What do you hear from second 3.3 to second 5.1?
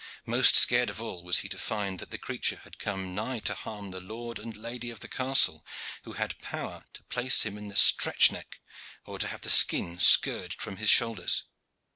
to harm the Lord and Lady of the